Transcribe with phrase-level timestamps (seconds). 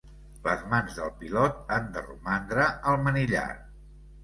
[0.45, 3.47] Les mans del pilot han de romandre al manillar.